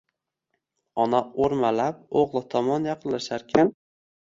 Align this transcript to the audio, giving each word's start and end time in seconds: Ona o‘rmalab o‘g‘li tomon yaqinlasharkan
Ona 1.03 1.19
o‘rmalab 1.43 2.01
o‘g‘li 2.23 2.43
tomon 2.57 2.91
yaqinlasharkan 2.93 3.75